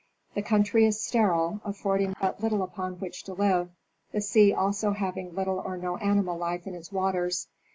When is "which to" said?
2.95-3.35